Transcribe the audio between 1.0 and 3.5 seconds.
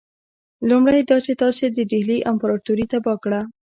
دا چې تاسي د ډهلي امپراطوري تباه کړه.